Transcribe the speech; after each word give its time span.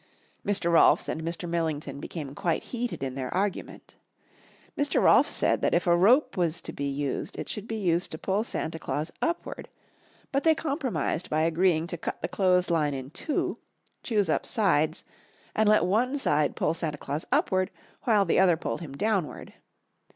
Mr. 0.43 0.71
Rolfs 0.73 1.07
and 1.07 1.21
Mr. 1.21 1.47
Millington 1.47 1.99
became 1.99 2.33
quite 2.33 2.63
heated 2.63 3.03
in 3.03 3.13
their 3.13 3.31
argument. 3.31 3.97
Mr. 4.75 4.99
Rolfs 4.99 5.29
said 5.29 5.61
that 5.61 5.75
if 5.75 5.85
a 5.85 5.95
rope 5.95 6.35
was 6.35 6.59
to 6.61 6.73
be 6.73 6.89
used 6.89 7.37
it 7.37 7.47
should 7.47 7.67
be 7.67 7.75
used 7.75 8.09
to 8.09 8.17
pull 8.17 8.43
Santa 8.43 8.79
Claus 8.79 9.11
upward, 9.21 9.69
but 10.31 10.43
they 10.43 10.55
compromised 10.55 11.29
by 11.29 11.43
agreeing 11.43 11.85
to 11.85 11.99
cut 11.99 12.19
the 12.23 12.27
clothesline 12.27 12.95
in 12.95 13.11
two, 13.11 13.59
choose 14.01 14.27
up 14.27 14.47
sides, 14.47 15.05
and 15.55 15.69
let 15.69 15.85
one 15.85 16.17
side 16.17 16.55
pull 16.55 16.73
Santa 16.73 16.97
Claus 16.97 17.27
upward, 17.31 17.69
while 18.05 18.25
the 18.25 18.39
other 18.39 18.57
pulled 18.57 18.81
him 18.81 18.93
downward. 18.93 19.53